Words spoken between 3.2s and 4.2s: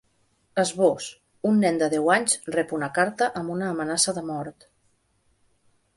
amb una amenaça